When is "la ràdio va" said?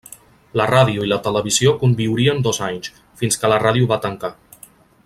3.55-4.01